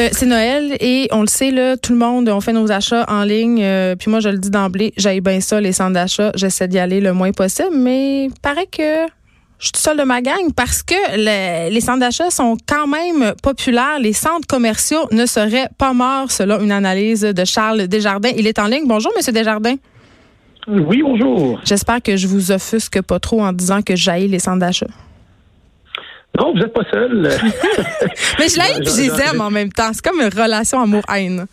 Euh, 0.00 0.08
c'est 0.12 0.24
Noël 0.24 0.76
et 0.80 1.08
on 1.10 1.20
le 1.20 1.26
sait, 1.26 1.50
là, 1.50 1.76
tout 1.76 1.92
le 1.92 1.98
monde, 1.98 2.28
on 2.30 2.40
fait 2.40 2.54
nos 2.54 2.72
achats 2.72 3.04
en 3.08 3.22
ligne. 3.22 3.60
Euh, 3.62 3.96
puis 3.96 4.10
moi, 4.10 4.20
je 4.20 4.30
le 4.30 4.38
dis 4.38 4.50
d'emblée, 4.50 4.94
j'aille 4.96 5.20
bien 5.20 5.40
ça, 5.40 5.60
les 5.60 5.72
centres 5.72 5.92
d'achat. 5.92 6.32
J'essaie 6.34 6.68
d'y 6.68 6.78
aller 6.78 7.00
le 7.00 7.12
moins 7.12 7.32
possible, 7.32 7.74
mais 7.74 8.28
paraît 8.40 8.66
que 8.66 9.06
je 9.58 9.66
suis 9.66 9.72
seule 9.76 9.98
de 9.98 10.04
ma 10.04 10.22
gang 10.22 10.54
parce 10.56 10.82
que 10.82 10.94
les 11.68 11.80
centres 11.82 12.00
d'achat 12.00 12.30
sont 12.30 12.56
quand 12.66 12.86
même 12.86 13.34
populaires. 13.42 13.98
Les 14.00 14.14
centres 14.14 14.46
commerciaux 14.46 15.06
ne 15.12 15.26
seraient 15.26 15.68
pas 15.76 15.92
morts, 15.92 16.30
selon 16.30 16.60
une 16.60 16.72
analyse 16.72 17.20
de 17.20 17.44
Charles 17.44 17.86
Desjardins. 17.86 18.32
Il 18.38 18.46
est 18.46 18.58
en 18.58 18.68
ligne. 18.68 18.86
Bonjour, 18.86 19.12
Monsieur 19.14 19.32
Desjardins. 19.32 19.76
Oui, 20.66 21.02
bonjour. 21.02 21.60
J'espère 21.64 22.00
que 22.00 22.16
je 22.16 22.26
vous 22.26 22.52
offusque 22.52 23.02
pas 23.02 23.18
trop 23.18 23.42
en 23.42 23.52
disant 23.52 23.82
que 23.82 23.96
j'aille 23.96 24.28
les 24.28 24.38
centres 24.38 24.60
d'achat. 24.60 24.86
Vous 26.48 26.58
n'êtes 26.58 26.72
pas 26.72 26.84
seul. 26.90 27.10
Mais 28.38 28.48
je 28.48 28.56
l'aime 28.58 28.82
et 28.82 28.84
je 28.84 29.02
les 29.02 29.20
aime 29.22 29.40
en 29.40 29.50
même 29.50 29.72
temps. 29.72 29.90
C'est 29.92 30.04
comme 30.04 30.20
une 30.20 30.28
relation 30.28 30.80
amour-haine. 30.80 31.46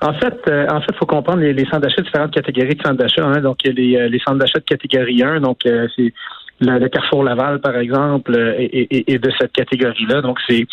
En 0.00 0.12
fait, 0.14 0.40
euh, 0.48 0.66
en 0.70 0.80
fait, 0.80 0.94
faut 0.96 1.06
comprendre 1.06 1.40
les, 1.40 1.64
centres 1.64 1.80
d'achat, 1.80 2.02
différentes 2.02 2.32
catégories 2.32 2.74
de 2.74 2.82
centres 2.82 2.98
d'achat. 2.98 3.24
Hein. 3.24 3.40
Donc, 3.40 3.58
il 3.64 3.78
y 3.90 3.96
a 3.96 4.08
les, 4.08 4.18
centres 4.18 4.38
d'achat 4.38 4.58
de 4.58 4.64
catégorie 4.64 5.22
1, 5.22 5.40
donc 5.40 5.58
euh, 5.66 5.86
c'est 5.96 6.12
le, 6.60 6.88
Carrefour 6.88 7.24
Laval, 7.24 7.60
par 7.60 7.76
exemple, 7.76 8.34
est, 8.36 9.18
de 9.18 9.30
cette 9.38 9.52
catégorie-là. 9.52 10.20
Donc, 10.20 10.38
c'est 10.48 10.66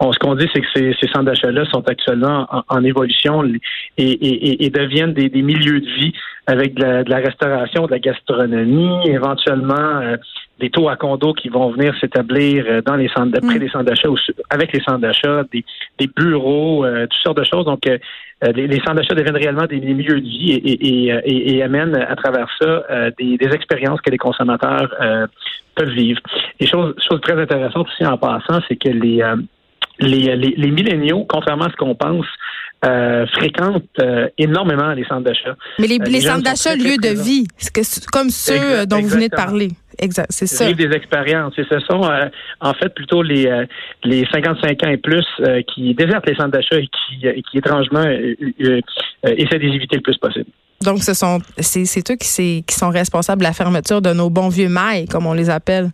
ce 0.00 0.18
qu'on 0.18 0.34
dit, 0.34 0.48
c'est 0.52 0.60
que 0.60 0.66
ces, 0.74 1.08
centres 1.08 1.24
d'achat-là 1.24 1.64
sont 1.66 1.86
actuellement 1.88 2.46
en, 2.68 2.84
évolution 2.84 3.42
et, 3.96 4.70
deviennent 4.70 5.12
des, 5.12 5.30
milieux 5.30 5.80
de 5.80 5.86
vie 5.86 6.12
avec 6.46 6.74
de 6.74 7.08
la, 7.08 7.16
restauration, 7.18 7.86
de 7.86 7.92
la 7.92 7.98
gastronomie, 7.98 9.08
éventuellement 9.08 10.00
euh, 10.02 10.16
des 10.60 10.70
taux 10.70 10.88
à 10.88 10.96
condo 10.96 11.32
qui 11.32 11.48
vont 11.48 11.70
venir 11.70 11.94
s'établir 12.00 12.64
euh, 12.68 12.80
dans 12.82 12.94
les 12.94 13.08
centres, 13.08 13.40
près 13.40 13.56
mm. 13.56 13.58
des 13.58 13.68
centres 13.68 13.84
d'achat, 13.84 14.08
avec 14.50 14.72
les 14.72 14.80
centres 14.80 15.00
d'achat, 15.00 15.42
des, 15.52 15.64
bureaux, 16.16 16.84
euh, 16.84 17.06
toutes 17.06 17.22
sortes 17.22 17.38
de 17.38 17.44
choses. 17.44 17.64
Donc, 17.64 17.86
euh, 17.86 17.98
les, 18.52 18.78
centres 18.78 18.94
d'achat 18.94 19.14
deviennent 19.14 19.36
réellement 19.36 19.66
des, 19.66 19.80
milieux 19.80 20.20
de 20.20 20.26
vie 20.26 20.60
et, 20.64 21.62
amènent 21.62 21.96
à 21.96 22.14
travers 22.14 22.48
ça 22.60 23.10
des, 23.18 23.38
expériences 23.52 24.00
que 24.00 24.10
les 24.10 24.18
consommateurs 24.18 24.94
peuvent 25.74 25.90
vivre. 25.90 26.20
Et 26.60 26.66
chose, 26.66 26.94
chose 27.08 27.20
très 27.22 27.40
intéressante 27.40 27.88
aussi 27.88 28.06
en 28.06 28.18
passant, 28.18 28.60
c'est 28.68 28.76
que 28.76 28.90
les, 28.90 29.22
les, 30.00 30.36
les, 30.36 30.70
milléniaux, 30.70 31.24
contrairement 31.26 31.64
à 31.64 31.70
ce 31.70 31.76
qu'on 31.76 31.94
pense, 31.94 32.26
fréquentent 33.34 33.84
énormément 34.38 34.92
les 34.92 35.04
centres 35.04 35.24
d'achat. 35.24 35.56
Mais 35.78 35.86
les, 35.86 36.20
centres 36.20 36.42
d'achat, 36.42 36.74
lieu 36.76 36.96
de 36.96 37.08
vie, 37.08 37.46
c'est 37.56 38.06
comme 38.06 38.30
ceux 38.30 38.86
dont 38.86 39.00
vous 39.00 39.08
venez 39.08 39.28
de 39.28 39.36
parler. 39.36 39.68
Exact, 39.98 40.26
c'est 40.30 40.46
ça. 40.46 40.66
Vivre 40.66 40.88
des 40.88 40.96
expériences. 40.96 41.54
Et 41.58 41.64
ce 41.70 41.78
sont, 41.80 42.02
euh, 42.04 42.28
en 42.60 42.74
fait, 42.74 42.88
plutôt 42.94 43.22
les, 43.22 43.46
euh, 43.46 43.64
les 44.02 44.26
55 44.32 44.82
ans 44.84 44.90
et 44.90 44.96
plus 44.96 45.24
euh, 45.40 45.62
qui 45.62 45.94
désertent 45.94 46.26
les 46.26 46.34
centres 46.34 46.50
d'achat 46.50 46.76
et 46.76 46.86
qui, 46.86 47.42
qui 47.50 47.58
étrangement, 47.58 48.02
essaient 48.02 49.58
de 49.58 49.74
éviter 49.74 49.96
le 49.96 50.02
plus 50.02 50.18
possible. 50.18 50.46
Donc, 50.82 51.02
ce 51.02 51.14
sont, 51.14 51.38
c'est 51.58 52.10
eux 52.10 52.16
qui, 52.16 52.64
qui 52.66 52.74
sont 52.74 52.90
responsables 52.90 53.40
de 53.40 53.46
la 53.46 53.52
fermeture 53.52 54.02
de 54.02 54.12
nos 54.12 54.30
bons 54.30 54.48
vieux 54.48 54.68
mailles, 54.68 55.06
comme 55.06 55.26
on 55.26 55.32
les 55.32 55.48
appelle. 55.48 55.90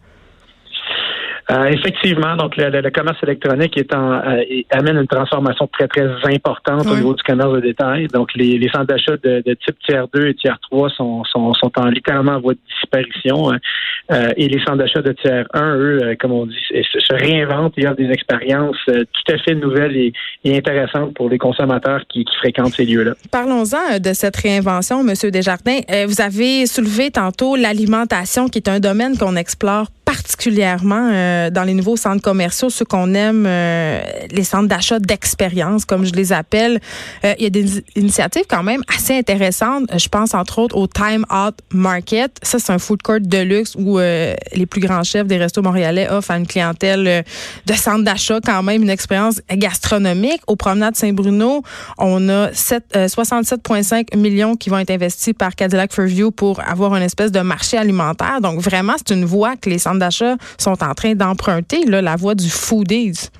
Euh, 1.50 1.64
effectivement, 1.66 2.36
donc 2.36 2.56
le, 2.56 2.90
commerce 2.90 3.18
électronique 3.22 3.76
est 3.76 3.92
en, 3.94 4.12
euh, 4.12 4.42
amène 4.70 4.98
une 4.98 5.06
transformation 5.08 5.66
très, 5.66 5.88
très 5.88 6.08
importante 6.32 6.86
au 6.86 6.94
niveau 6.94 7.14
du 7.14 7.22
commerce 7.22 7.52
de 7.54 7.60
détail. 7.60 8.06
Donc, 8.08 8.32
les, 8.34 8.56
les 8.58 8.68
centres 8.68 8.86
d'achat 8.86 9.16
de, 9.16 9.42
type 9.42 9.76
tiers 9.84 10.06
2 10.14 10.28
et 10.28 10.34
tiers 10.34 10.58
3 10.70 10.90
sont, 10.90 11.24
sont, 11.24 11.52
sont 11.54 11.72
en 11.76 11.86
littéralement 11.86 12.32
en 12.32 12.40
voie 12.40 12.54
de 12.54 12.60
disparition. 12.68 13.52
Hein. 13.52 13.58
Euh, 14.12 14.30
et 14.36 14.48
les 14.48 14.60
centres 14.60 14.78
d'achat 14.78 15.02
de 15.02 15.12
tiers 15.12 15.46
1, 15.52 15.76
eux, 15.76 16.16
comme 16.20 16.32
on 16.32 16.46
dit, 16.46 16.56
se, 16.70 17.14
réinventent 17.14 17.76
et 17.78 17.86
offrent 17.86 17.96
des 17.96 18.10
expériences 18.10 18.76
tout 18.86 19.32
à 19.32 19.38
fait 19.38 19.54
nouvelles 19.54 19.96
et, 19.96 20.12
intéressantes 20.46 21.14
pour 21.14 21.28
les 21.28 21.38
consommateurs 21.38 22.02
qui, 22.08 22.24
qui 22.24 22.36
fréquentent 22.36 22.74
ces 22.74 22.84
lieux-là. 22.84 23.14
Parlons-en 23.32 23.98
de 23.98 24.12
cette 24.12 24.36
réinvention, 24.36 25.02
Monsieur 25.02 25.30
Desjardins. 25.30 25.80
vous 26.06 26.20
avez 26.20 26.66
soulevé 26.66 27.10
tantôt 27.10 27.56
l'alimentation, 27.56 28.48
qui 28.48 28.58
est 28.58 28.68
un 28.68 28.80
domaine 28.80 29.16
qu'on 29.18 29.36
explore 29.36 29.86
particulièrement 30.10 31.10
euh, 31.12 31.50
dans 31.50 31.62
les 31.62 31.72
nouveaux 31.72 31.96
centres 31.96 32.20
commerciaux, 32.20 32.68
ceux 32.68 32.84
qu'on 32.84 33.14
aime, 33.14 33.44
euh, 33.46 34.00
les 34.32 34.42
centres 34.42 34.66
d'achat 34.66 34.98
d'expérience, 34.98 35.84
comme 35.84 36.04
je 36.04 36.12
les 36.12 36.32
appelle. 36.32 36.80
Euh, 37.24 37.34
il 37.38 37.44
y 37.44 37.46
a 37.46 37.50
des 37.50 37.84
initiatives 37.94 38.42
quand 38.48 38.64
même 38.64 38.82
assez 38.92 39.16
intéressantes. 39.16 39.84
Je 39.96 40.08
pense 40.08 40.34
entre 40.34 40.58
autres 40.58 40.76
au 40.76 40.88
Time 40.88 41.24
Out 41.30 41.54
Market. 41.72 42.38
Ça, 42.42 42.58
c'est 42.58 42.72
un 42.72 42.80
food 42.80 43.02
court 43.02 43.20
de 43.20 43.38
luxe 43.38 43.76
où 43.76 43.98
les 43.98 44.66
plus 44.68 44.80
grands 44.80 45.04
chefs 45.04 45.26
des 45.26 45.36
restos 45.36 45.62
montréalais 45.62 46.10
offrent 46.10 46.32
à 46.32 46.38
une 46.38 46.46
clientèle 46.46 47.24
de 47.66 47.74
centres 47.74 48.04
d'achat 48.04 48.40
quand 48.44 48.62
même 48.62 48.82
une 48.82 48.90
expérience 48.90 49.40
gastronomique. 49.52 50.40
Au 50.46 50.56
Promenade 50.56 50.96
Saint-Bruno, 50.96 51.62
on 51.98 52.28
a 52.28 52.50
67,5 52.50 54.16
millions 54.16 54.56
qui 54.56 54.70
vont 54.70 54.78
être 54.78 54.90
investis 54.90 55.34
par 55.34 55.54
Cadillac 55.54 55.92
Fairview 55.92 56.30
pour 56.30 56.60
avoir 56.60 56.96
une 56.96 57.02
espèce 57.02 57.30
de 57.30 57.40
marché 57.40 57.76
alimentaire. 57.76 58.40
Donc 58.40 58.60
vraiment, 58.60 58.94
c'est 58.96 59.14
une 59.14 59.24
voie 59.24 59.56
que 59.56 59.70
les 59.70 59.78
centres 59.78 59.99
d'achat 60.00 60.36
sont 60.58 60.82
en 60.82 60.94
train 60.94 61.14
d'emprunter, 61.14 61.84
la 61.86 62.16
voie 62.16 62.34
du 62.34 62.50
foodies. 62.50 63.30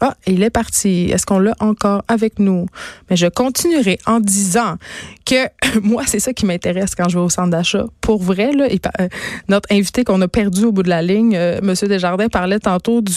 Ah, 0.00 0.14
il 0.26 0.42
est 0.42 0.50
parti. 0.50 1.08
Est-ce 1.10 1.24
qu'on 1.24 1.38
l'a 1.38 1.54
encore 1.60 2.02
avec 2.08 2.38
nous? 2.38 2.66
Mais 3.08 3.16
je 3.16 3.26
continuerai 3.26 3.98
en 4.06 4.20
disant 4.20 4.76
que 5.24 5.48
moi, 5.82 6.02
c'est 6.06 6.18
ça 6.18 6.32
qui 6.32 6.44
m'intéresse 6.44 6.94
quand 6.94 7.08
je 7.08 7.16
vais 7.16 7.24
au 7.24 7.30
centre 7.30 7.50
d'achat. 7.50 7.86
Pour 8.00 8.22
vrai, 8.22 8.52
là, 8.52 8.66
euh, 9.00 9.08
notre 9.48 9.72
invité 9.72 10.04
qu'on 10.04 10.20
a 10.20 10.28
perdu 10.28 10.64
au 10.64 10.72
bout 10.72 10.82
de 10.82 10.90
la 10.90 11.00
ligne, 11.00 11.36
euh, 11.36 11.58
M. 11.62 11.74
Desjardins, 11.88 12.28
parlait 12.28 12.58
tantôt 12.58 13.00
du 13.00 13.14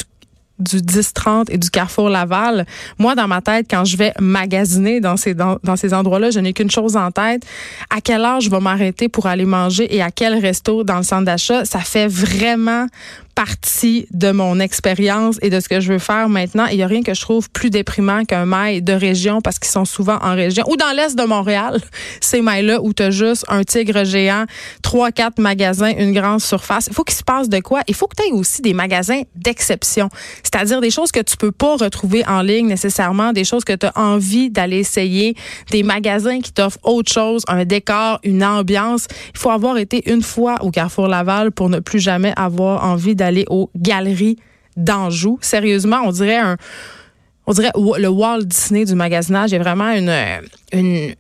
du 0.60 0.78
10-30 0.78 1.46
et 1.50 1.58
du 1.58 1.70
Carrefour 1.70 2.10
Laval. 2.10 2.66
Moi, 2.98 3.16
dans 3.16 3.28
ma 3.28 3.42
tête, 3.42 3.68
quand 3.70 3.86
je 3.86 3.98
vais 3.98 4.14
magasiner 4.20 5.00
dans 5.00 5.18
ces, 5.18 5.34
dans, 5.34 5.58
dans 5.64 5.76
ces 5.76 5.94
endroits-là, 5.94 6.32
je 6.32 6.40
n'ai 6.40 6.54
qu'une 6.54 6.72
chose 6.72 6.96
en 6.96 7.12
tête. 7.12 7.44
À 7.90 8.02
quelle 8.02 8.22
heure 8.22 8.42
je 8.42 8.50
vais 8.50 8.60
m'arrêter 8.60 9.10
pour 9.10 9.28
aller 9.28 9.46
manger 9.46 9.94
et 9.96 10.02
à 10.02 10.12
quel 10.12 10.40
resto 10.40 10.84
dans 10.84 10.98
le 10.98 11.04
centre 11.04 11.26
d'achat? 11.26 11.66
Ça 11.66 11.80
fait 11.80 12.08
vraiment 12.08 12.88
partie 13.38 14.08
de 14.10 14.32
mon 14.32 14.60
expérience 14.60 15.38
et 15.44 15.52
de 15.52 15.60
ce 15.60 15.70
que 15.70 15.80
je 15.80 15.94
veux 15.94 16.00
faire 16.00 16.28
maintenant. 16.28 16.66
Il 16.72 16.78
n'y 16.78 16.82
a 16.82 16.88
rien 16.88 17.04
que 17.04 17.14
je 17.14 17.22
trouve 17.22 17.52
plus 17.52 17.70
déprimant 17.70 18.26
qu'un 18.26 18.48
mail 18.48 18.84
de 18.84 18.94
région 18.94 19.42
parce 19.42 19.60
qu'ils 19.60 19.70
sont 19.70 19.86
souvent 19.86 20.18
en 20.24 20.34
région 20.34 20.64
ou 20.68 20.76
dans 20.76 20.92
l'est 20.96 21.16
de 21.16 21.24
Montréal. 21.24 21.80
Ces 22.20 22.42
mailles-là 22.42 22.82
où 22.82 22.94
tu 22.94 23.12
juste 23.12 23.46
un 23.48 23.64
tigre 23.64 24.04
géant, 24.06 24.46
trois, 24.82 25.12
quatre 25.12 25.38
magasins, 25.38 25.94
une 25.96 26.14
grande 26.14 26.42
surface. 26.42 26.88
Il 26.88 26.96
faut 26.96 27.04
qu'il 27.04 27.16
se 27.16 27.24
passe 27.24 27.48
de 27.48 27.60
quoi? 27.60 27.82
Il 27.88 27.94
faut 27.94 28.08
que 28.08 28.16
tu 28.20 28.28
aies 28.28 28.32
aussi 28.32 28.64
des 28.64 28.74
magasins 28.74 29.22
d'exception. 29.36 30.10
C'est-à-dire 30.42 30.82
des 30.82 30.90
choses 30.90 31.12
que 31.12 31.22
tu 31.22 31.38
peux 31.38 31.52
pas 31.52 31.76
retrouver 31.76 32.26
en 32.28 32.42
ligne 32.42 32.66
nécessairement, 32.66 33.34
des 33.34 33.44
choses 33.44 33.64
que 33.64 33.74
tu 33.74 33.86
as 33.86 33.94
envie 33.96 34.50
d'aller 34.50 34.80
essayer, 34.80 35.36
des 35.70 35.84
magasins 35.84 36.40
qui 36.40 36.54
t'offrent 36.54 36.80
autre 36.82 37.12
chose, 37.12 37.44
un 37.48 37.66
décor, 37.66 38.18
une 38.24 38.44
ambiance. 38.44 39.06
Il 39.36 39.40
faut 39.40 39.52
avoir 39.52 39.78
été 39.78 40.12
une 40.12 40.24
fois 40.24 40.56
au 40.62 40.72
Carrefour 40.72 41.08
Laval 41.08 41.52
pour 41.52 41.70
ne 41.70 41.80
plus 41.80 42.00
jamais 42.00 42.34
avoir 42.36 42.84
envie 42.84 43.16
d'aller 43.16 43.27
aller 43.28 43.46
aux 43.50 43.70
galeries 43.76 44.38
d'Anjou. 44.76 45.38
Sérieusement, 45.42 46.02
on 46.06 46.12
dirait 46.12 46.38
un, 46.38 46.58
on 47.46 47.54
dirait 47.54 47.72
le 47.76 48.08
Walt 48.08 48.44
Disney 48.44 48.86
du 48.86 48.96
magasinage. 48.96 49.52
Il 49.52 49.60
vraiment 49.60 49.92
une 49.92 51.16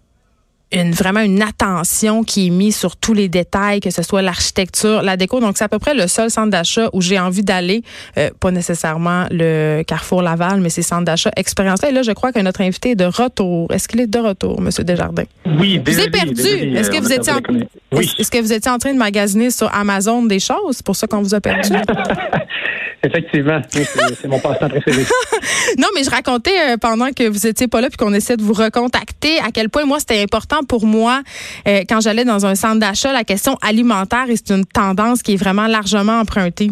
une 0.71 0.91
vraiment 0.91 1.21
une 1.21 1.41
attention 1.41 2.23
qui 2.23 2.47
est 2.47 2.49
mise 2.49 2.75
sur 2.75 2.97
tous 2.97 3.13
les 3.13 3.29
détails, 3.29 3.79
que 3.79 3.89
ce 3.89 4.03
soit 4.03 4.21
l'architecture, 4.21 5.01
la 5.01 5.15
déco. 5.15 5.39
Donc 5.39 5.57
c'est 5.57 5.63
à 5.63 5.69
peu 5.69 5.79
près 5.79 5.93
le 5.93 6.07
seul 6.07 6.29
centre 6.29 6.49
d'achat 6.49 6.89
où 6.93 7.01
j'ai 7.01 7.19
envie 7.19 7.43
d'aller, 7.43 7.83
euh, 8.17 8.29
pas 8.39 8.51
nécessairement 8.51 9.25
le 9.31 9.83
Carrefour 9.83 10.21
Laval, 10.21 10.59
mais 10.59 10.69
ces 10.69 10.81
centres 10.81 11.05
d'achat 11.05 11.31
expérience. 11.37 11.83
Et 11.83 11.91
là, 11.91 12.01
je 12.01 12.11
crois 12.11 12.31
que 12.33 12.39
notre 12.39 12.61
invité 12.61 12.91
est 12.91 12.95
de 12.95 13.05
retour. 13.05 13.71
Est-ce 13.71 13.87
qu'il 13.87 14.01
est 14.01 14.07
de 14.07 14.19
retour, 14.19 14.59
Monsieur 14.59 14.83
Desjardins? 14.83 15.23
Oui, 15.45 15.79
désolé, 15.79 15.83
Vous 15.83 15.99
êtes 15.99 16.11
perdu. 16.11 16.77
Est-ce 16.77 16.91
que 16.91 17.01
vous 17.01 17.13
étiez 17.13 17.31
en... 17.31 17.97
est-ce 17.99 18.29
que 18.31 18.41
vous 18.41 18.51
étiez 18.51 18.71
en 18.71 18.77
train 18.77 18.93
de 18.93 18.99
magasiner 18.99 19.51
sur 19.51 19.73
Amazon 19.73 20.23
des 20.23 20.39
choses? 20.39 20.81
Pour 20.81 20.95
ça 20.95 21.07
qu'on 21.07 21.21
vous 21.21 21.33
a 21.33 21.39
perdu 21.39 21.69
Effectivement, 23.03 23.61
c'est 23.71 24.27
mon 24.27 24.39
passe-temps 24.39 24.69
préféré. 24.69 25.03
non, 25.77 25.87
mais 25.95 26.03
je 26.03 26.09
racontais 26.09 26.73
euh, 26.73 26.77
pendant 26.77 27.11
que 27.11 27.27
vous 27.27 27.47
étiez 27.47 27.67
pas 27.67 27.81
là 27.81 27.89
puis 27.89 27.97
qu'on 27.97 28.13
essaie 28.13 28.37
de 28.37 28.43
vous 28.43 28.53
recontacter 28.53 29.39
à 29.39 29.51
quel 29.53 29.69
point 29.69 29.85
moi 29.85 29.99
c'était 29.99 30.21
important 30.21 30.63
pour 30.67 30.85
moi 30.85 31.21
euh, 31.67 31.81
quand 31.87 32.01
j'allais 32.01 32.25
dans 32.25 32.45
un 32.45 32.55
centre 32.55 32.79
d'achat 32.79 33.11
la 33.11 33.23
question 33.23 33.57
alimentaire 33.61 34.29
et 34.29 34.35
c'est 34.35 34.53
une 34.53 34.65
tendance 34.65 35.21
qui 35.21 35.33
est 35.33 35.37
vraiment 35.37 35.67
largement 35.67 36.19
empruntée. 36.19 36.69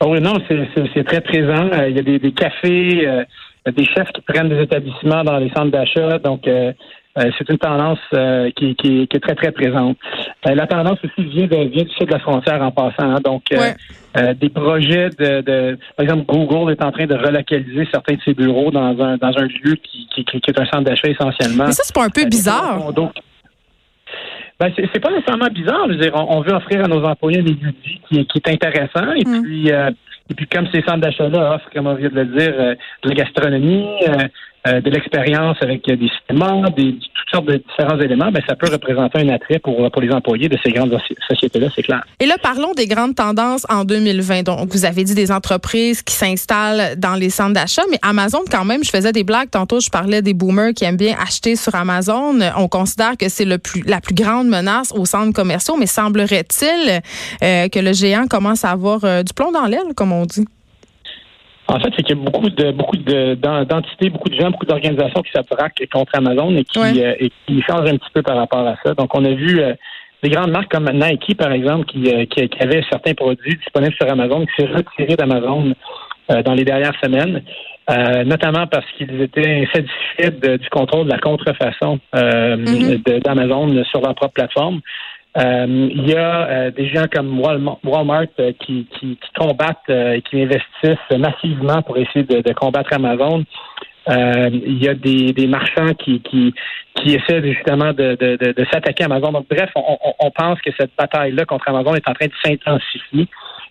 Oh 0.00 0.08
oui, 0.10 0.20
non, 0.20 0.34
c'est 0.48 1.04
très 1.04 1.20
présent. 1.20 1.70
Euh, 1.72 1.88
il 1.88 1.96
y 1.96 1.98
a 1.98 2.02
des, 2.02 2.32
cafés, 2.32 3.06
des 3.72 3.86
chefs 3.86 4.12
qui 4.12 4.20
prennent 4.20 4.48
des 4.48 4.62
établissements 4.62 5.24
dans 5.24 5.38
les 5.38 5.50
centres 5.50 5.70
d'achat, 5.70 6.18
donc 6.18 6.46
euh, 7.16 7.30
c'est 7.38 7.48
une 7.48 7.58
tendance 7.58 8.00
euh, 8.12 8.50
qui, 8.56 8.76
est 8.82 9.22
très, 9.22 9.36
très 9.36 9.52
présente. 9.52 9.96
Euh, 10.48 10.54
la 10.54 10.66
tendance 10.66 10.98
aussi 11.04 11.28
vient, 11.28 11.46
de, 11.46 11.68
vient 11.68 11.84
du 11.84 11.90
sud 11.90 12.06
de 12.06 12.12
la 12.12 12.18
frontière 12.18 12.60
en 12.60 12.72
passant. 12.72 13.14
Hein. 13.14 13.20
donc, 13.24 13.44
des 14.40 14.48
projets 14.48 15.10
de, 15.10 15.78
Par 15.96 16.04
exemple, 16.04 16.24
Google 16.26 16.72
est 16.72 16.82
en 16.82 16.90
train 16.90 17.06
de 17.06 17.14
relocaliser 17.14 17.86
certains 17.92 18.14
de 18.14 18.20
ses 18.24 18.34
bureaux 18.34 18.70
dans 18.72 19.00
un, 19.00 19.16
dans 19.16 19.38
un 19.38 19.46
lieu 19.46 19.76
qui, 19.76 20.08
qui, 20.08 20.24
est 20.34 20.60
un 20.60 20.66
centre 20.66 20.84
d'achat 20.84 21.08
essentiellement. 21.08 21.66
Mais 21.66 21.72
ça, 21.72 21.84
c'est 21.84 21.94
pas 21.94 22.04
un 22.04 22.10
peu 22.10 22.24
bizarre? 22.24 22.92
Donc, 22.92 23.12
ben, 24.58 24.72
c'est 24.76 25.00
pas 25.00 25.10
nécessairement 25.10 25.48
bizarre. 25.48 25.86
Je 25.86 25.92
veux 25.92 26.00
dire, 26.00 26.12
on, 26.14 26.40
veut 26.40 26.52
offrir 26.52 26.84
à 26.84 26.88
nos 26.88 27.04
employés 27.04 27.40
un 27.40 27.42
milieu 27.42 27.70
de 27.70 27.76
vie 27.84 28.00
qui, 28.08 28.38
est 28.38 28.48
intéressant 28.48 29.12
et 29.12 29.24
mm. 29.24 29.42
puis 29.42 29.70
Et 30.30 30.34
puis, 30.34 30.46
comme 30.46 30.66
ces 30.72 30.82
centres 30.82 31.00
d'achat-là 31.00 31.54
offrent, 31.54 31.70
comme 31.72 31.86
on 31.86 31.94
vient 31.94 32.08
de 32.08 32.14
le 32.14 32.24
dire, 32.26 32.76
de 33.02 33.08
la 33.08 33.14
gastronomie, 33.14 33.86
euh, 34.66 34.80
de 34.80 34.88
l'expérience 34.88 35.58
avec 35.60 35.84
des 35.84 36.08
systèmes, 36.08 36.64
des, 36.74 36.96
de 37.42 37.56
différents 37.56 38.00
éléments, 38.00 38.30
ben, 38.30 38.42
ça 38.48 38.56
peut 38.56 38.70
représenter 38.70 39.20
un 39.20 39.28
attrait 39.28 39.58
pour, 39.58 39.90
pour 39.90 40.02
les 40.02 40.10
employés 40.12 40.48
de 40.48 40.58
ces 40.64 40.70
grandes 40.72 40.96
sociétés-là, 41.28 41.68
c'est 41.74 41.82
clair. 41.82 42.04
Et 42.20 42.26
là, 42.26 42.36
parlons 42.42 42.72
des 42.72 42.86
grandes 42.86 43.14
tendances 43.14 43.66
en 43.68 43.84
2020. 43.84 44.42
Donc, 44.42 44.72
vous 44.72 44.84
avez 44.84 45.04
dit 45.04 45.14
des 45.14 45.30
entreprises 45.32 46.02
qui 46.02 46.14
s'installent 46.14 46.98
dans 46.98 47.14
les 47.14 47.30
centres 47.30 47.54
d'achat, 47.54 47.82
mais 47.90 47.98
Amazon, 48.02 48.40
quand 48.50 48.64
même, 48.64 48.84
je 48.84 48.90
faisais 48.90 49.12
des 49.12 49.24
blagues. 49.24 49.50
Tantôt, 49.50 49.80
je 49.80 49.90
parlais 49.90 50.22
des 50.22 50.34
boomers 50.34 50.72
qui 50.74 50.84
aiment 50.84 50.96
bien 50.96 51.16
acheter 51.20 51.56
sur 51.56 51.74
Amazon. 51.74 52.38
On 52.56 52.68
considère 52.68 53.16
que 53.16 53.28
c'est 53.28 53.44
le 53.44 53.58
plus, 53.58 53.82
la 53.82 54.00
plus 54.00 54.14
grande 54.14 54.48
menace 54.48 54.92
aux 54.92 55.06
centres 55.06 55.32
commerciaux, 55.32 55.76
mais 55.78 55.86
semblerait-il 55.86 57.00
euh, 57.42 57.68
que 57.68 57.78
le 57.78 57.92
géant 57.92 58.26
commence 58.26 58.64
à 58.64 58.70
avoir 58.70 59.04
euh, 59.04 59.22
du 59.22 59.32
plomb 59.32 59.52
dans 59.52 59.66
l'aile, 59.66 59.94
comme 59.96 60.12
on 60.12 60.26
dit? 60.26 60.46
En 61.66 61.80
fait, 61.80 61.90
c'est 61.96 62.02
qu'il 62.02 62.16
y 62.16 62.20
a 62.20 62.22
beaucoup 62.22 62.50
de 62.50 62.72
beaucoup 62.72 62.96
d'entités, 62.96 64.10
beaucoup 64.10 64.28
de 64.28 64.38
gens, 64.38 64.50
beaucoup 64.50 64.66
d'organisations 64.66 65.22
qui 65.22 65.32
s'attraquent 65.32 65.82
contre 65.90 66.12
Amazon 66.14 66.54
et 66.56 66.64
qui, 66.64 66.78
euh, 66.78 67.14
et 67.18 67.30
qui 67.46 67.62
changent 67.62 67.88
un 67.88 67.96
petit 67.96 68.10
peu 68.12 68.22
par 68.22 68.36
rapport 68.36 68.66
à 68.66 68.76
ça. 68.84 68.92
Donc, 68.94 69.14
on 69.14 69.24
a 69.24 69.30
vu 69.30 69.60
euh, 69.60 69.72
des 70.22 70.28
grandes 70.28 70.50
marques 70.50 70.70
comme 70.70 70.90
Nike, 70.92 71.36
par 71.38 71.52
exemple, 71.52 71.86
qui, 71.86 72.12
euh, 72.12 72.26
qui, 72.26 72.48
avaient 72.60 72.84
certains 72.90 73.14
produits 73.14 73.56
disponibles 73.56 73.94
sur 73.94 74.10
Amazon, 74.10 74.44
qui 74.44 74.62
s'est 74.62 74.68
retiré 74.68 75.16
d'Amazon 75.16 75.74
dans 76.46 76.54
les 76.54 76.64
dernières 76.64 76.98
semaines, 77.02 77.42
notamment 78.24 78.66
parce 78.66 78.86
qu'ils 78.96 79.20
étaient 79.20 79.66
insatisfaits 79.66 80.56
du 80.58 80.70
contrôle 80.70 81.04
de 81.04 81.10
la 81.10 81.18
contrefaçon 81.18 82.00
mm-hmm. 82.14 83.20
d'Amazon 83.20 83.84
sur 83.84 84.00
leur 84.00 84.14
propre 84.14 84.32
plateforme. 84.32 84.80
Euh, 85.36 85.88
il 85.90 86.08
y 86.08 86.14
a 86.14 86.46
euh, 86.48 86.70
des 86.70 86.88
gens 86.88 87.06
comme 87.12 87.40
Walmart 87.40 88.26
euh, 88.38 88.52
qui, 88.60 88.86
qui, 88.98 89.18
combattent 89.36 89.88
et 89.88 90.22
qui 90.22 90.42
investissent 90.42 91.18
massivement 91.18 91.82
pour 91.82 91.96
essayer 91.96 92.24
de, 92.24 92.52
combattre 92.52 92.92
Amazon. 92.92 93.44
il 94.08 94.82
y 94.82 94.88
a 94.88 94.94
des, 94.94 95.46
marchands 95.48 95.94
qui, 95.94 96.20
qui, 96.20 96.54
essaient 97.04 97.42
justement 97.42 97.92
de, 97.92 98.14
de, 98.14 98.36
de, 98.36 98.66
s'attaquer 98.72 99.02
à 99.02 99.06
Amazon. 99.06 99.32
Donc, 99.32 99.46
bref, 99.50 99.70
on 99.74 100.30
pense 100.30 100.60
que 100.60 100.70
cette 100.78 100.92
bataille-là 100.96 101.44
contre 101.46 101.68
Amazon 101.68 101.94
est 101.94 102.08
en 102.08 102.14
train 102.14 102.26
de 102.26 102.32
s'intensifier 102.44 103.28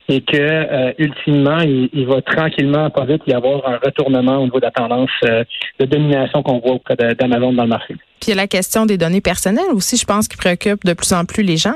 et 0.09 0.21
que 0.21 0.37
euh, 0.37 0.91
ultimement, 0.97 1.59
il, 1.59 2.05
va 2.05 2.21
tranquillement, 2.21 2.89
pas 2.89 3.05
vite, 3.05 3.21
y 3.25 3.33
avoir 3.33 3.67
un 3.67 3.77
retournement 3.77 4.37
au 4.37 4.43
niveau 4.43 4.59
de 4.59 4.65
la 4.65 4.71
tendance 4.71 5.09
euh, 5.25 5.43
de 5.79 5.85
domination 5.85 6.43
qu'on 6.43 6.59
voit 6.59 6.73
auprès 6.73 6.95
d'Amazon 6.95 7.53
dans 7.53 7.63
le 7.63 7.69
marché. 7.69 7.95
Puis 8.19 8.27
il 8.27 8.29
y 8.29 8.33
a 8.33 8.35
la 8.35 8.47
question 8.47 8.85
des 8.85 8.97
données 8.97 9.21
personnelles 9.21 9.71
aussi, 9.73 9.97
je 9.97 10.05
pense, 10.05 10.27
qui 10.27 10.37
préoccupe 10.37 10.83
de 10.83 10.93
plus 10.93 11.13
en 11.13 11.25
plus 11.25 11.43
les 11.43 11.57
gens. 11.57 11.75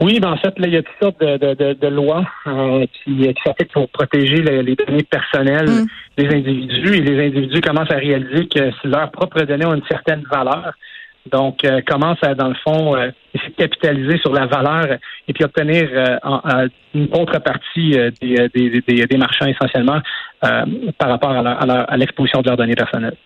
Oui, 0.00 0.20
ben 0.20 0.30
en 0.30 0.36
fait, 0.36 0.56
là, 0.58 0.68
il 0.68 0.74
y 0.74 0.76
a 0.76 0.82
toutes 0.82 0.94
sortes 1.02 1.20
de, 1.20 1.72
de, 1.72 1.86
lois 1.88 2.24
euh, 2.46 2.86
qui, 3.04 3.16
qui 3.16 3.42
sont 3.44 3.54
faites 3.58 3.72
pour 3.72 3.88
protéger 3.88 4.42
les 4.42 4.76
données 4.76 5.02
personnelles 5.02 5.68
mm. 5.68 5.86
des 6.16 6.26
individus 6.28 6.96
et 6.96 7.00
les 7.00 7.26
individus 7.26 7.60
commencent 7.60 7.90
à 7.90 7.96
réaliser 7.96 8.46
que 8.46 8.70
leurs 8.84 9.10
propres 9.10 9.42
données 9.42 9.66
ont 9.66 9.74
une 9.74 9.86
certaine 9.88 10.22
valeur, 10.30 10.72
donc, 11.30 11.64
euh, 11.64 11.80
commence 11.86 12.18
à, 12.22 12.34
dans 12.34 12.48
le 12.48 12.56
fond, 12.64 12.96
euh, 12.96 13.10
essayer 13.34 13.50
de 13.50 13.56
capitaliser 13.56 14.18
sur 14.18 14.32
la 14.32 14.46
valeur 14.46 14.98
et 15.26 15.32
puis 15.32 15.44
obtenir 15.44 15.88
euh, 15.92 16.68
une 16.94 17.08
contrepartie 17.08 17.96
des, 18.20 18.48
des, 18.54 19.06
des, 19.06 19.16
marchands 19.16 19.46
essentiellement 19.46 20.00
par 20.40 21.08
rapport 21.08 21.30
à, 21.30 21.96
l'exposition 21.96 22.40
de 22.40 22.48
leurs 22.48 22.56
données 22.56 22.74
personnelles. 22.74 23.16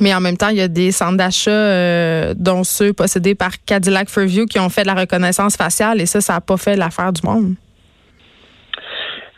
Mais 0.00 0.14
en 0.14 0.20
même 0.20 0.36
temps, 0.36 0.48
il 0.48 0.56
y 0.56 0.60
a 0.60 0.68
des 0.68 0.92
centres 0.92 1.16
d'achat, 1.16 2.34
dont 2.34 2.64
ceux 2.64 2.92
possédés 2.92 3.34
par 3.34 3.50
Cadillac 3.64 4.08
Fairview, 4.08 4.46
qui 4.46 4.58
ont 4.58 4.68
fait 4.68 4.82
de 4.82 4.88
la 4.88 4.94
reconnaissance 4.94 5.56
faciale 5.56 6.00
et 6.00 6.06
ça, 6.06 6.20
ça 6.20 6.34
n'a 6.34 6.40
pas 6.40 6.56
fait 6.56 6.76
l'affaire 6.76 7.12
du 7.12 7.26
monde. 7.26 7.54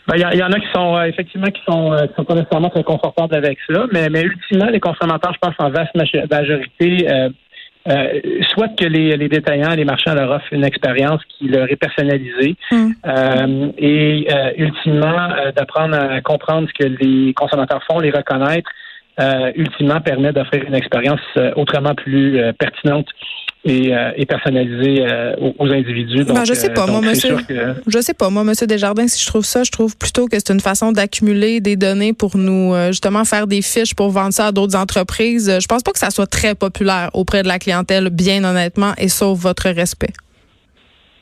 Ben, 0.07 0.15
il 0.17 0.39
y, 0.39 0.43
en 0.43 0.53
a 0.53 0.61
qui 0.61 0.69
sont 0.73 1.03
effectivement 1.03 1.49
qui 1.49 1.61
sont, 1.69 1.97
sont 2.17 2.25
pas 2.25 2.35
nécessairement 2.37 2.71
très 2.71 2.85
confortables 2.85 3.35
avec 3.35 3.59
cela, 3.67 3.87
mais, 3.93 4.09
mais 4.09 4.23
ultimement, 4.23 4.67
les 4.67 4.79
consommateurs, 4.79 5.33
je 5.35 5.39
pense 5.41 5.55
en 5.59 5.71
vaste 5.71 5.97
majorité, 5.97 7.11
euh, 7.11 7.29
soit 8.51 8.69
que 8.77 8.85
les, 8.85 9.17
les, 9.17 9.29
détaillants, 9.29 9.75
les 9.75 9.85
marchands 9.85 10.15
leur 10.15 10.31
offrent 10.31 10.53
une 10.53 10.65
expérience 10.65 11.21
qui 11.29 11.49
leur 11.49 11.71
est 11.71 11.77
personnalisée 11.77 12.57
mm. 12.71 12.91
euh, 13.07 13.73
et 13.79 14.27
euh, 14.31 14.53
ultimement 14.57 15.29
d'apprendre 15.55 15.97
à 15.97 16.21
comprendre 16.21 16.69
ce 16.69 16.85
que 16.85 16.89
les 16.89 17.33
consommateurs 17.35 17.83
font, 17.85 17.99
les 18.01 18.11
reconnaître, 18.11 18.71
ultimement 19.55 20.01
permet 20.01 20.33
d'offrir 20.33 20.65
une 20.65 20.75
expérience 20.75 21.21
autrement 21.55 21.95
plus 21.95 22.39
pertinente 22.59 23.07
et, 23.67 23.93
euh, 23.93 24.25
personnalisé 24.29 25.05
euh, 25.05 25.35
aux, 25.59 25.71
individus. 25.71 26.25
Ben, 26.25 26.45
je 26.45 26.55
sais 26.55 26.73
pas, 26.73 26.85
euh, 26.85 26.91
moi, 26.91 27.01
monsieur. 27.01 27.37
Je 27.87 27.99
sais 28.01 28.15
pas, 28.15 28.31
moi, 28.31 28.45
monsieur 28.45 28.67
Desjardins, 28.67 29.09
si 29.09 29.23
je 29.23 29.27
trouve 29.27 29.45
ça, 29.45 29.65
je 29.65 29.71
trouve 29.71 29.97
plutôt 29.99 30.27
que 30.27 30.37
c'est 30.39 30.53
une 30.53 30.61
façon 30.61 30.93
d'accumuler 30.93 31.61
des 31.61 31.77
données 31.77 32.13
pour 32.13 32.37
nous 32.37 32.75
justement 32.89 33.25
faire 33.25 33.47
des 33.47 33.63
fiches 33.63 33.95
pour 33.95 34.11
vendre 34.11 34.33
ça 34.33 34.47
à 34.47 34.53
d'autres 34.53 34.77
entreprises. 34.77 35.59
Je 35.61 35.67
pense 35.67 35.83
pas 35.83 35.93
que 35.93 35.99
ça 35.99 36.11
soit 36.11 36.27
très 36.27 36.55
populaire 36.55 37.11
auprès 37.15 37.43
de 37.43 37.49
la 37.49 37.59
clientèle, 37.59 38.11
bien 38.11 38.45
honnêtement, 38.45 38.93
et 38.99 39.09
sauf 39.09 39.39
votre 39.39 39.69
respect. 39.69 40.13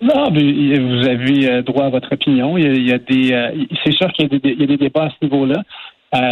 Non, 0.02 0.31
mais 0.31 0.79
vous 0.79 1.08
avez 1.08 1.62
droit 1.62 1.87
à 1.87 1.88
votre 1.88 2.12
opinion. 2.12 2.58
Il 2.58 2.87
y 2.87 2.93
a, 2.93 2.99
des, 2.99 3.67
c'est 3.85 3.93
sûr 3.93 4.12
qu'il 4.12 4.29
y, 4.32 4.61
y, 4.61 4.64
a 4.64 4.67
des 4.67 4.76
débats 4.76 5.05
à 5.05 5.11
ce 5.11 5.25
niveau-là. 5.25 5.62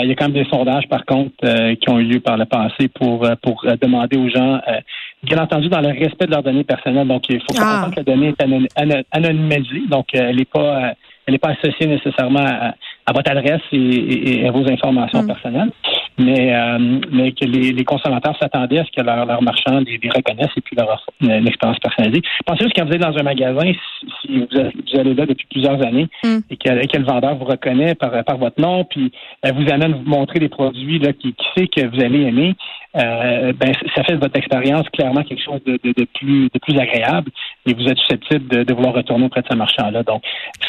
il 0.03 0.09
y 0.09 0.13
a 0.13 0.15
quand 0.15 0.29
même 0.29 0.45
des 0.45 0.49
sondages, 0.51 0.89
par 0.89 1.07
contre, 1.07 1.33
qui 1.75 1.91
ont 1.91 1.99
eu 1.99 2.05
lieu 2.05 2.21
par 2.21 2.37
le 2.37 2.45
passé 2.45 2.89
pour 2.89 3.27
pour 3.43 3.65
demander 3.81 4.19
aux 4.19 4.29
gens 4.29 4.61
bien 5.23 5.39
entendu 5.39 5.69
dans 5.69 5.81
le 5.81 5.89
respect 5.89 6.27
de 6.27 6.33
leurs 6.33 6.43
données 6.43 6.65
personnelles. 6.65 7.07
Donc, 7.07 7.29
il 7.29 7.41
faut 7.41 7.47
ah. 7.59 7.85
comprendre 7.85 7.95
que 7.95 8.01
la 8.01 8.03
donnée 8.03 8.29
est 8.29 9.07
anonymisée, 9.13 9.87
donc 9.89 10.07
euh, 10.15 10.29
elle 10.29 10.37
n'est 10.37 10.45
pas, 10.45 10.61
euh, 10.61 10.91
elle 11.27 11.35
n'est 11.35 11.39
pas 11.39 11.51
associée 11.51 11.87
nécessairement 11.87 12.45
à, 12.45 13.13
votre 13.15 13.31
adresse 13.31 13.61
et, 13.73 14.47
à 14.47 14.51
vos 14.51 14.69
informations 14.69 15.23
mm. 15.23 15.27
personnelles, 15.27 15.71
mais, 16.19 16.55
euh, 16.55 16.79
mais 17.13 17.33
que 17.33 17.45
les, 17.45 17.73
les 17.73 17.85
consommateurs 17.85 18.37
s'attendaient 18.41 18.81
à 18.81 18.85
ce 18.85 18.91
que 18.91 19.05
leurs 19.05 19.27
leur 19.27 19.43
marchands 19.43 19.81
les, 19.81 20.01
reconnaissent 20.09 20.57
et 20.57 20.61
puis 20.61 20.77
leur 20.77 21.05
une, 21.21 21.47
expérience 21.47 21.79
personnalisée. 21.79 22.23
Pensez 22.45 22.65
juste 22.65 22.77
quand 22.77 22.87
vous 22.87 22.93
êtes 22.93 23.03
dans 23.03 23.17
un 23.17 23.23
magasin, 23.23 23.73
si, 24.23 24.39
vous, 24.39 24.99
allez 24.99 25.15
là 25.15 25.27
depuis 25.27 25.47
plusieurs 25.51 25.81
années 25.87 26.09
mm. 26.25 26.39
et, 26.51 26.57
que, 26.57 26.99
le 26.99 27.05
vendeur 27.05 27.37
vous 27.37 27.45
reconnaît 27.45 27.95
par, 27.95 28.25
par 28.25 28.39
votre 28.39 28.61
nom, 28.61 28.85
puis 28.85 29.13
vous 29.45 29.73
amène 29.73 29.93
vous 29.93 30.11
montrer 30.11 30.41
des 30.41 30.49
produits 30.49 30.99
là, 30.99 31.13
qui, 31.13 31.35
qui 31.35 31.47
sait 31.57 31.69
que 31.69 31.87
vous 31.87 32.03
allez 32.03 32.23
aimer, 32.23 32.55
euh, 32.97 33.53
ben, 33.55 33.73
ça 33.95 34.05
fait 34.05 34.15
de 34.15 34.21
votre 34.21 34.37
expérience 34.37 34.89
clairement 34.91 35.23
quelque 35.23 35.43
chose 35.43 35.63
de, 35.65 35.79
de, 35.83 35.93
de, 35.97 36.07
plus, 36.15 36.51
de 36.51 36.59
plus 36.59 36.79
agréable 36.79 37.31
et 37.67 37.73
vous 37.73 37.87
êtes 37.87 37.99
susceptible 37.99 38.49
de, 38.49 38.65
de 38.65 38.75
vouloir 38.75 38.95
retourner 38.95 39.25
auprès 39.27 39.41
de 39.41 39.47
ce 39.51 39.57
marchand-là. 39.57 40.03
Donc, 40.03 40.23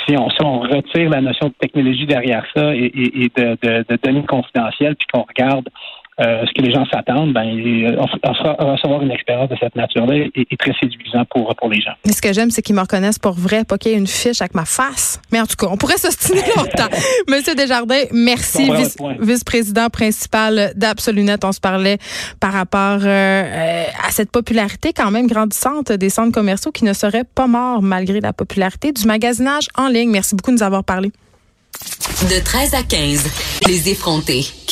si 0.06 0.16
on, 0.18 0.30
si 0.30 0.38
on 0.42 0.60
retire 0.62 1.10
la 1.10 1.22
notion 1.22 1.48
de 1.48 1.54
technologie 1.60 2.06
derrière 2.06 2.46
ça 2.56 2.74
et, 2.74 2.86
et, 2.86 3.24
et 3.24 3.32
de, 3.36 3.58
de, 3.62 3.98
données 4.04 4.26
confidentielles, 4.26 4.96
puis 4.96 5.08
qu'on 5.12 5.24
regarde 5.24 5.68
euh, 6.20 6.46
ce 6.46 6.54
que 6.54 6.62
les 6.62 6.72
gens 6.72 6.86
s'attendent, 6.86 7.34
ben, 7.34 7.44
recevoir 7.44 9.02
une 9.02 9.12
expérience 9.12 9.50
de 9.50 9.56
cette 9.60 9.76
nature-là 9.76 10.26
est, 10.36 10.60
très 10.60 10.74
séduisant 10.80 11.26
pour, 11.26 11.56
pour 11.56 11.70
les 11.70 11.82
gens. 11.82 11.94
Mais 12.06 12.12
ce 12.12 12.22
que 12.22 12.32
j'aime, 12.32 12.52
c'est 12.52 12.62
qu'ils 12.62 12.76
me 12.76 12.82
reconnaissent 12.82 13.18
pour 13.20 13.34
vrai, 13.34 13.64
pas 13.64 13.78
qu'il 13.78 13.92
y 13.92 13.96
ait 13.96 13.98
une 13.98 14.08
fiche 14.08 14.42
avec 14.42 14.54
ma 14.54 14.66
face. 14.66 15.20
Mais 15.32 15.42
en 15.42 15.48
tout 15.48 15.56
cas, 15.56 15.68
on 15.72 15.78
pourrait 15.78 15.98
s'ostiner 15.98 16.42
longtemps. 16.56 16.90
Monsieur 17.28 17.56
Desjardins, 17.56 18.04
merci, 18.12 18.70
vice-président 19.20 19.90
principal 19.90 20.74
d'Absolunet. 20.76 21.44
On 21.44 21.52
se 21.52 21.60
parlait 21.60 21.98
par 22.40 22.54
rapport 22.54 23.00
euh, 23.04 23.86
à 24.08 24.12
cette 24.12 24.32
popularité 24.32 24.94
quand 24.94 25.10
même 25.10 25.28
grandissante 25.28 25.92
des 25.92 26.10
centres 26.10 26.32
commerciaux 26.32 26.72
qui 26.72 26.86
ne 26.86 26.94
seraient 26.94 27.24
pas 27.24 27.48
morts 27.48 27.82
malgré 27.82 28.22
la 28.22 28.34
popularité 28.34 28.92
du 28.92 29.06
magasinage 29.08 29.68
en 29.76 29.88
ligne. 29.88 30.12
Merci 30.12 30.36
beaucoup 30.36 30.52
de 30.52 30.58
nous 30.58 30.64
avoir 30.64 30.84
parlé. 30.84 31.12
De 32.30 32.44
13 32.44 32.76
à 32.76 32.84
15, 32.84 33.62
les 33.68 33.90
effrontés. 33.90 34.54